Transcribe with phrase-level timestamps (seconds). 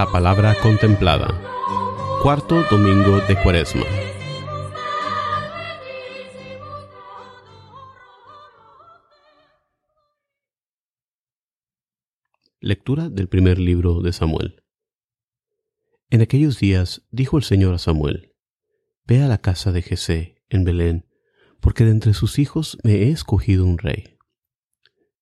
[0.00, 1.28] La palabra contemplada.
[2.22, 3.84] Cuarto domingo de Cuaresma.
[12.60, 14.64] Lectura del primer libro de Samuel.
[16.08, 18.34] En aquellos días dijo el Señor a Samuel,
[19.04, 21.10] Ve a la casa de Jesé, en Belén,
[21.60, 24.16] porque de entre sus hijos me he escogido un rey.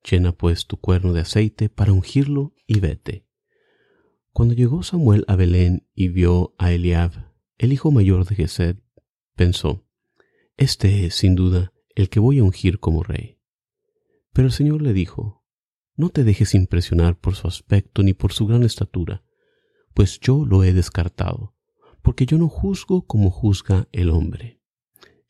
[0.08, 3.27] Llena pues tu cuerno de aceite para ungirlo y vete.
[4.38, 8.76] Cuando llegó Samuel a Belén y vio a Eliab, el hijo mayor de Gesed,
[9.34, 9.84] pensó,
[10.56, 13.40] Este es, sin duda, el que voy a ungir como rey.
[14.32, 15.44] Pero el Señor le dijo,
[15.96, 19.24] No te dejes impresionar por su aspecto ni por su gran estatura,
[19.92, 21.56] pues yo lo he descartado,
[22.00, 24.62] porque yo no juzgo como juzga el hombre.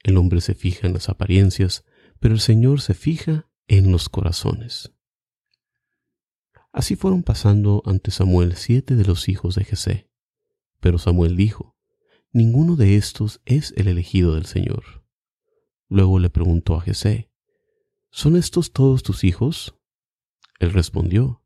[0.02, 1.86] El hombre se fija en las apariencias,
[2.20, 4.92] pero el Señor se fija en los corazones.
[6.78, 10.08] Así fueron pasando ante Samuel siete de los hijos de Jesé.
[10.78, 11.76] Pero Samuel dijo,
[12.32, 15.04] Ninguno de estos es el elegido del Señor.
[15.88, 17.32] Luego le preguntó a Jesé,
[18.12, 19.74] ¿Son estos todos tus hijos?
[20.60, 21.42] Él respondió,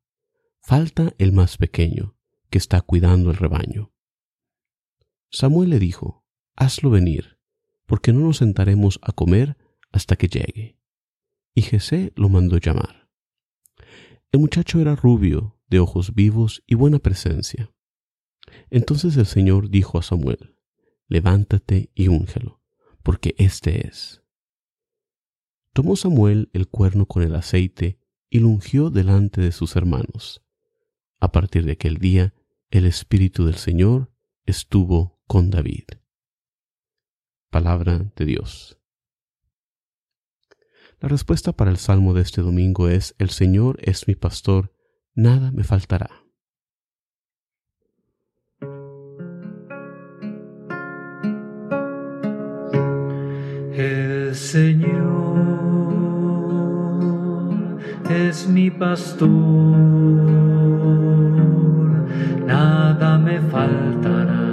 [0.60, 2.14] Falta el más pequeño,
[2.50, 3.94] que está cuidando el rebaño.
[5.30, 7.38] Samuel le dijo, Hazlo venir,
[7.86, 9.56] porque no nos sentaremos a comer
[9.92, 10.83] hasta que llegue
[11.55, 13.02] y Jesé lo mandó llamar.
[14.33, 17.70] El muchacho era rubio, de ojos vivos y buena presencia.
[18.70, 20.56] Entonces el Señor dijo a Samuel,
[21.06, 22.62] Levántate y úngelo,
[23.03, 24.22] porque éste es.
[25.75, 27.98] Tomó Samuel el cuerno con el aceite
[28.30, 30.42] y lo ungió delante de sus hermanos.
[31.20, 32.33] A partir de aquel día,
[32.70, 34.14] el Espíritu del Señor
[34.47, 35.84] estuvo con David.
[37.50, 38.81] Palabra de Dios.
[41.02, 44.72] La respuesta para el salmo de este domingo es, El Señor es mi pastor,
[45.16, 46.08] nada me faltará.
[53.72, 55.40] El Señor
[58.08, 59.28] es mi pastor,
[62.46, 64.52] nada me faltará.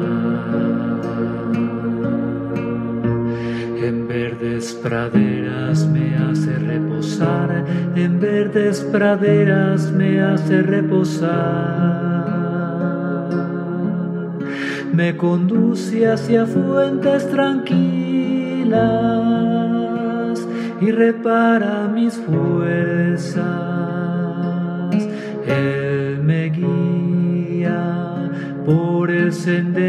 [4.79, 12.09] Praderas me hace reposar, en verdes praderas me hace reposar.
[14.93, 18.69] Me conduce hacia fuentes tranquilas
[20.81, 23.45] y repara mis fuerzas.
[25.45, 28.29] Él me guía
[28.65, 29.88] por el sendero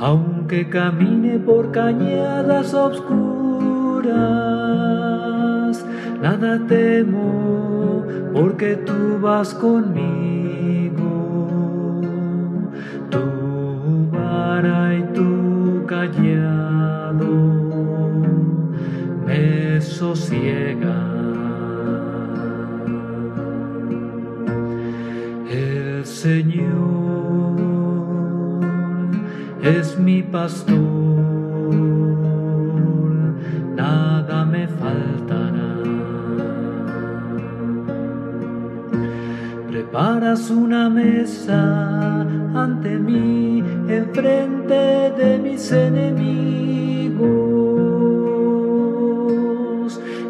[0.00, 4.14] Aunque camine por cañadas obscuras,
[6.22, 10.00] nada temo, porque tú vas conmigo.
[13.10, 13.18] Tu
[14.12, 17.26] vara y tu callado
[19.26, 20.94] me sosiega.
[25.50, 27.67] El Señor
[29.68, 30.74] es mi pastor,
[33.76, 35.74] nada me faltará.
[39.68, 42.22] Preparas una mesa
[42.54, 46.80] ante mí, enfrente de mis enemigos,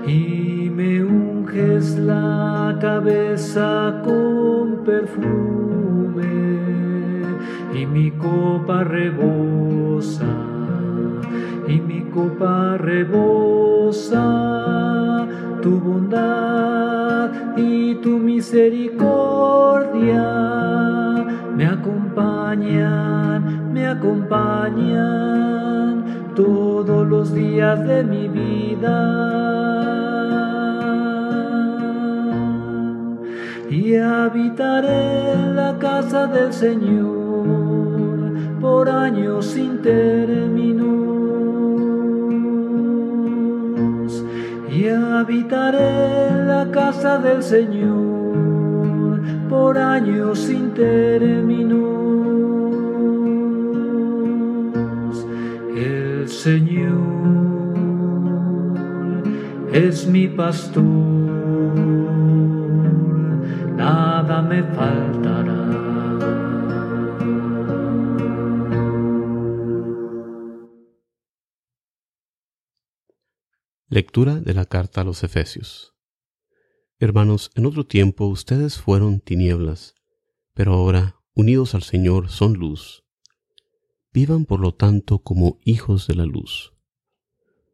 [0.06, 5.97] y me unges la cabeza con perfume,
[7.74, 10.24] y mi copa rebosa,
[11.66, 14.24] y mi copa rebosa
[15.62, 20.22] tu bondad y tu misericordia
[21.56, 26.04] me acompañan, me acompañan
[26.36, 29.24] todos los días de mi vida.
[33.68, 37.27] Y habitaré en la casa del Señor
[38.68, 40.52] por años sin términos
[44.70, 51.78] y habitaré la casa del Señor por años sin términos.
[55.74, 56.98] El Señor
[59.72, 60.84] es mi pastor,
[63.76, 65.57] nada me faltará
[73.98, 75.92] Lectura de la carta a los Efesios
[77.00, 79.96] Hermanos, en otro tiempo ustedes fueron tinieblas,
[80.54, 83.02] pero ahora, unidos al Señor, son luz.
[84.12, 86.74] Vivan por lo tanto como hijos de la luz.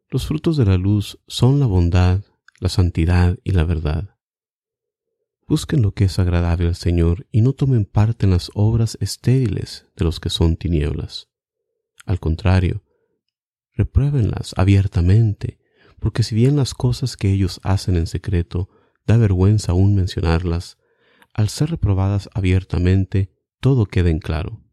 [0.09, 2.23] Los frutos de la luz son la bondad,
[2.59, 4.17] la santidad y la verdad.
[5.47, 9.85] Busquen lo que es agradable al Señor y no tomen parte en las obras estériles
[9.95, 11.29] de los que son tinieblas.
[12.03, 12.83] Al contrario,
[13.73, 15.59] repruébenlas abiertamente,
[15.99, 18.69] porque si bien las cosas que ellos hacen en secreto
[19.05, 20.77] da vergüenza aún mencionarlas,
[21.33, 24.63] al ser reprobadas abiertamente, todo queda en claro,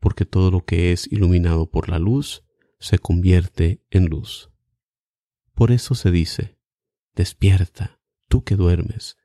[0.00, 2.44] porque todo lo que es iluminado por la luz
[2.78, 4.50] se convierte en luz.
[5.54, 6.58] Por eso se dice,
[7.14, 9.16] despierta, tú que duermes,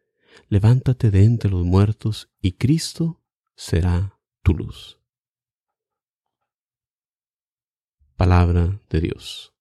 [0.50, 3.24] levántate de entre los muertos y Cristo
[3.56, 5.00] será tu luz.
[8.16, 9.53] Palabra de Dios.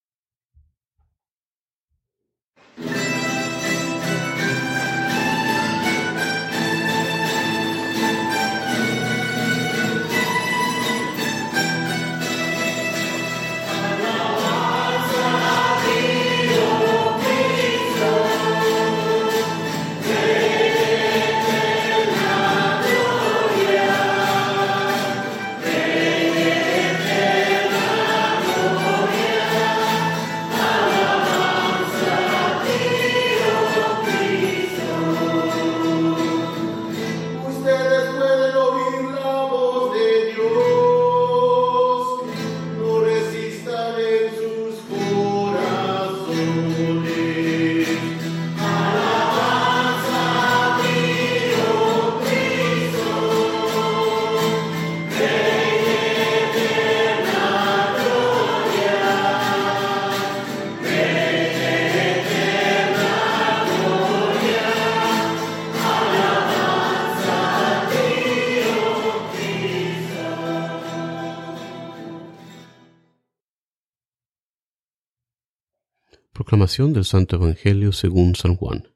[76.62, 78.94] Del Santo Evangelio según San Juan.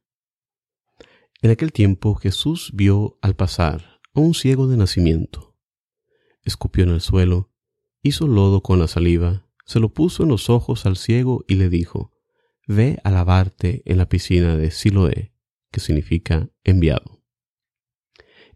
[1.43, 5.57] En aquel tiempo Jesús vio al pasar a un ciego de nacimiento.
[6.45, 7.53] Escupió en el suelo,
[8.03, 11.69] hizo lodo con la saliva, se lo puso en los ojos al ciego y le
[11.69, 12.13] dijo,
[12.69, 15.35] Ve a lavarte en la piscina de Siloé,
[15.73, 17.21] que significa enviado.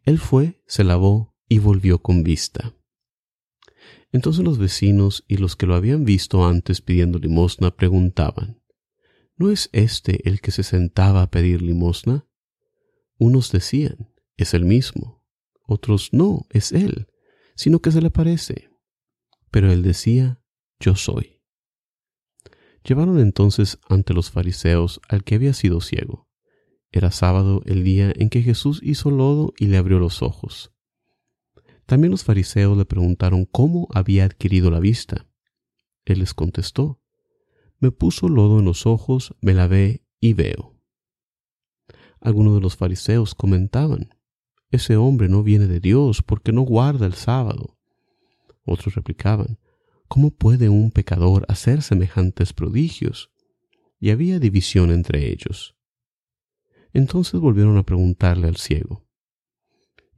[0.04, 2.76] Él fue, se lavó y volvió con vista.
[4.12, 8.59] Entonces los vecinos y los que lo habían visto antes pidiendo limosna preguntaban,
[9.40, 12.28] ¿No es este el que se sentaba a pedir limosna?
[13.16, 15.25] Unos decían, es el mismo.
[15.62, 17.08] Otros, no, es él,
[17.56, 18.69] sino que se le parece.
[19.50, 20.43] Pero él decía,
[20.79, 21.41] yo soy.
[22.84, 26.29] Llevaron entonces ante los fariseos al que había sido ciego.
[26.93, 30.74] Era sábado el día en que Jesús hizo lodo y le abrió los ojos.
[31.86, 35.26] También los fariseos le preguntaron cómo había adquirido la vista.
[36.05, 36.99] Él les contestó,
[37.81, 40.77] me puso lodo en los ojos, me lavé y veo.
[42.20, 44.15] Algunos de los fariseos comentaban,
[44.70, 47.79] ese hombre no viene de Dios porque no guarda el sábado.
[48.65, 49.58] Otros replicaban,
[50.06, 53.32] ¿cómo puede un pecador hacer semejantes prodigios?
[53.99, 55.75] Y había división entre ellos.
[56.93, 59.10] Entonces volvieron a preguntarle al ciego,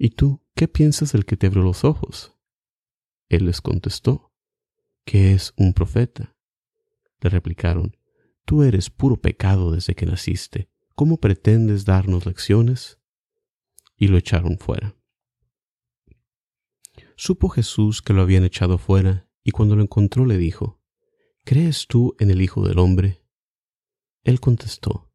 [0.05, 2.35] ¿Y tú qué piensas del que te abrió los ojos?
[3.29, 4.33] Él les contestó,
[5.05, 6.32] que es un profeta.
[7.23, 7.97] Le replicaron,
[8.45, 10.69] Tú eres puro pecado desde que naciste.
[10.95, 12.99] ¿Cómo pretendes darnos lecciones?
[13.97, 14.97] Y lo echaron fuera.
[17.17, 20.81] Supo Jesús que lo habían echado fuera, y cuando lo encontró le dijo,
[21.45, 23.25] ¿Crees tú en el Hijo del Hombre?
[24.25, 25.13] Él contestó,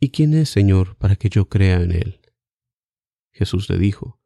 [0.00, 2.20] ¿Y quién es, Señor, para que yo crea en él?
[3.30, 4.20] Jesús le dijo,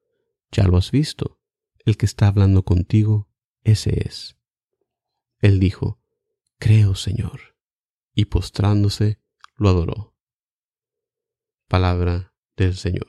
[0.51, 1.41] Ya lo has visto,
[1.85, 3.29] el que está hablando contigo,
[3.63, 4.37] ese es.
[5.41, 6.01] Él dijo,
[6.59, 7.57] Creo, Señor.
[8.15, 9.19] Y postrándose,
[9.57, 10.15] lo adoró.
[11.69, 13.09] Palabra del Señor.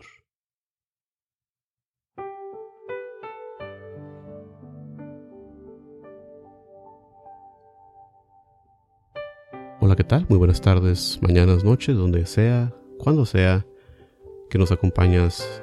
[9.80, 10.26] Hola, ¿qué tal?
[10.30, 13.66] Muy buenas tardes, mañanas, noches, donde sea, cuando sea
[14.50, 15.62] que nos acompañas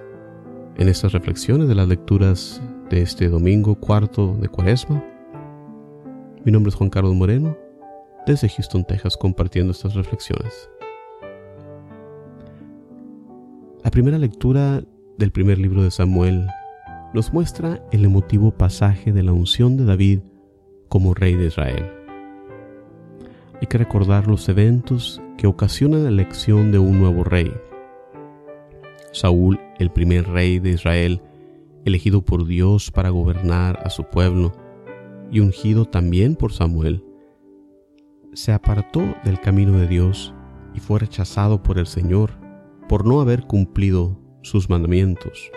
[0.76, 5.04] en estas reflexiones de las lecturas de este domingo cuarto de Cuaresma.
[6.44, 7.56] Mi nombre es Juan Carlos Moreno
[8.26, 10.68] desde Houston, Texas, compartiendo estas reflexiones.
[13.92, 14.82] primera lectura
[15.18, 16.46] del primer libro de Samuel
[17.12, 20.20] nos muestra el emotivo pasaje de la unción de David
[20.88, 21.92] como rey de Israel.
[23.60, 27.52] Hay que recordar los eventos que ocasionan la elección de un nuevo rey.
[29.12, 31.20] Saúl, el primer rey de Israel,
[31.84, 34.52] elegido por Dios para gobernar a su pueblo,
[35.30, 37.04] y ungido también por Samuel,
[38.34, 40.34] se apartó del camino de Dios
[40.74, 42.30] y fue rechazado por el Señor
[42.88, 45.50] por no haber cumplido sus mandamientos.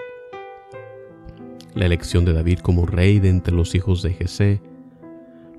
[1.74, 4.62] La elección de David como rey de entre los hijos de Jesé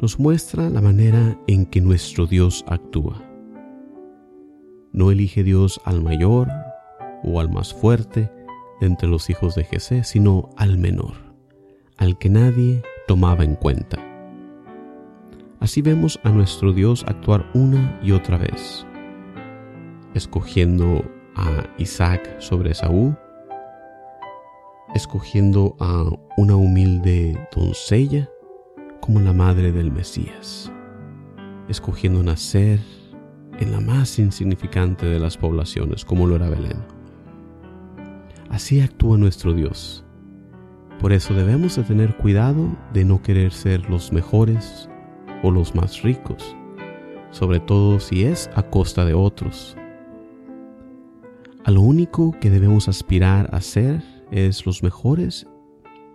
[0.01, 3.23] nos muestra la manera en que nuestro Dios actúa.
[4.93, 6.49] No elige Dios al mayor
[7.23, 8.31] o al más fuerte
[8.81, 11.15] de entre los hijos de Jesé, sino al menor,
[11.97, 14.06] al que nadie tomaba en cuenta.
[15.61, 18.87] Así vemos a nuestro Dios actuar una y otra vez,
[20.15, 23.17] escogiendo a Isaac sobre Saúl,
[24.95, 26.05] escogiendo a
[26.37, 28.29] una humilde doncella
[29.01, 30.71] como la madre del Mesías,
[31.69, 32.81] escogiendo nacer
[33.59, 36.85] en la más insignificante de las poblaciones como lo era Belén.
[38.51, 40.05] Así actúa nuestro Dios.
[41.01, 44.89] Por eso debemos de tener cuidado de no querer ser los mejores
[45.51, 46.57] los más ricos,
[47.31, 49.77] sobre todo si es a costa de otros.
[51.65, 55.47] A lo único que debemos aspirar a ser es los mejores,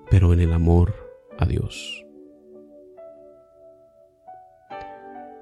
[0.10, 0.94] pero en el amor
[1.38, 2.06] a Dios.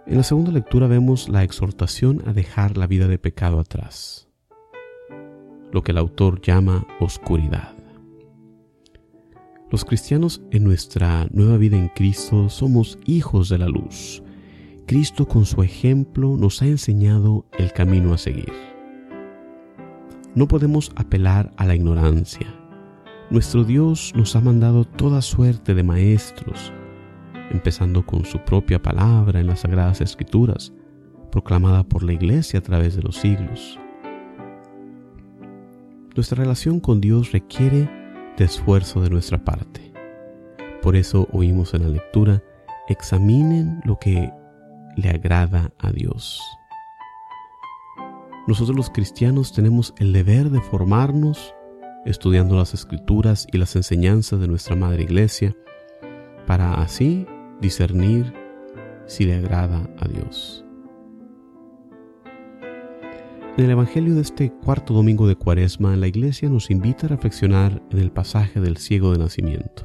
[0.05, 4.27] En la segunda lectura vemos la exhortación a dejar la vida de pecado atrás,
[5.72, 7.78] lo que el autor llama oscuridad.
[9.71, 14.23] Los cristianos en nuestra nueva vida en Cristo somos hijos de la luz.
[14.88, 18.51] Cristo con su ejemplo nos ha enseñado el camino a seguir.
[20.33, 22.47] No podemos apelar a la ignorancia.
[23.29, 26.73] Nuestro Dios nos ha mandado toda suerte de maestros,
[27.51, 30.73] empezando con su propia palabra en las Sagradas Escrituras,
[31.31, 33.79] proclamada por la Iglesia a través de los siglos.
[36.15, 37.99] Nuestra relación con Dios requiere
[38.46, 39.93] esfuerzo de nuestra parte.
[40.81, 42.41] Por eso oímos en la lectura,
[42.88, 44.31] examinen lo que
[44.96, 46.41] le agrada a Dios.
[48.48, 51.53] Nosotros los cristianos tenemos el deber de formarnos
[52.05, 55.55] estudiando las escrituras y las enseñanzas de nuestra Madre Iglesia
[56.48, 57.27] para así
[57.62, 58.34] discernir
[59.05, 60.65] si le agrada a Dios.
[63.60, 67.84] En el Evangelio de este cuarto domingo de Cuaresma, la Iglesia nos invita a reflexionar
[67.92, 69.84] en el pasaje del ciego de nacimiento.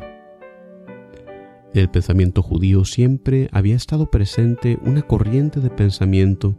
[1.72, 6.54] En el pensamiento judío siempre había estado presente una corriente de pensamiento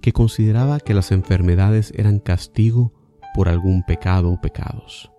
[0.00, 2.94] que consideraba que las enfermedades eran castigo
[3.34, 5.12] por algún pecado o pecados.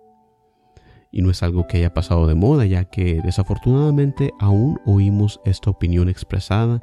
[1.12, 5.70] Y no es algo que haya pasado de moda, ya que desafortunadamente aún oímos esta
[5.70, 6.80] opinión expresada,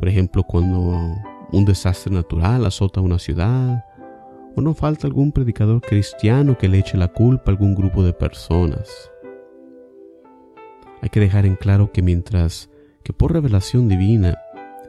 [0.00, 1.14] por ejemplo, cuando
[1.52, 3.84] un desastre natural azota una ciudad,
[4.56, 8.12] o no falta algún predicador cristiano que le eche la culpa a algún grupo de
[8.12, 9.10] personas.
[11.02, 12.70] Hay que dejar en claro que mientras
[13.02, 14.36] que por revelación divina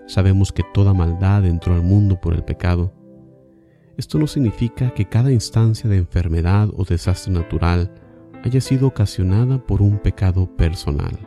[0.08, 2.94] sabemos que toda maldad entró al mundo por el pecado,
[3.98, 7.92] esto no significa que cada instancia de enfermedad o desastre natural
[8.44, 11.18] haya sido ocasionada por un pecado personal.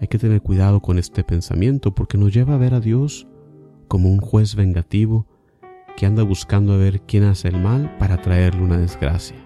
[0.00, 3.28] Hay que tener cuidado con este pensamiento porque nos lleva a ver a Dios
[3.92, 5.26] como un juez vengativo
[5.98, 9.36] que anda buscando a ver quién hace el mal para traerle una desgracia.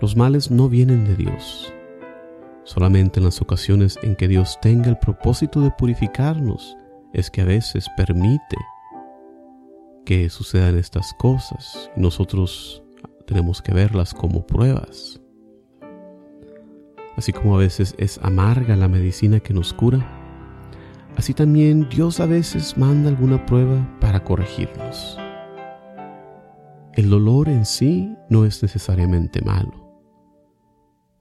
[0.00, 1.70] Los males no vienen de Dios.
[2.64, 6.78] Solamente en las ocasiones en que Dios tenga el propósito de purificarnos
[7.12, 8.56] es que a veces permite
[10.06, 12.82] que sucedan estas cosas y nosotros
[13.26, 15.20] tenemos que verlas como pruebas.
[17.18, 20.21] Así como a veces es amarga la medicina que nos cura,
[21.16, 25.18] Así también Dios a veces manda alguna prueba para corregirnos.
[26.94, 29.82] El dolor en sí no es necesariamente malo.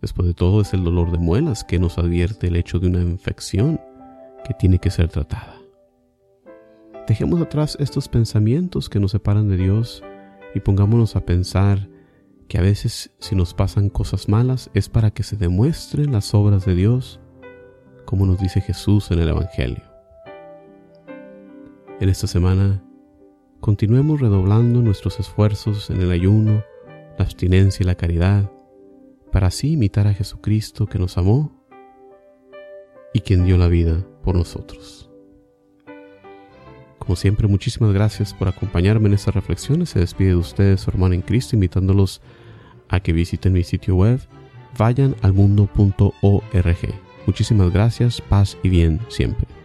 [0.01, 3.01] Después de todo es el dolor de muelas que nos advierte el hecho de una
[3.01, 3.79] infección
[4.43, 5.55] que tiene que ser tratada.
[7.07, 10.03] Dejemos atrás estos pensamientos que nos separan de Dios
[10.55, 11.89] y pongámonos a pensar
[12.47, 16.65] que a veces si nos pasan cosas malas es para que se demuestren las obras
[16.65, 17.19] de Dios
[18.11, 19.83] como nos dice Jesús en el Evangelio.
[22.01, 22.83] En esta semana,
[23.61, 26.61] continuemos redoblando nuestros esfuerzos en el ayuno,
[27.17, 28.51] la abstinencia y la caridad,
[29.31, 31.65] para así imitar a Jesucristo que nos amó
[33.13, 35.09] y quien dio la vida por nosotros.
[36.99, 39.91] Como siempre, muchísimas gracias por acompañarme en estas reflexiones.
[39.91, 42.21] Se despide de ustedes, hermano en Cristo, invitándolos
[42.89, 44.19] a que visiten mi sitio web,
[44.77, 47.10] vayan al mundo.org.
[47.25, 49.60] Muchísimas gracias, paz y bien siempre.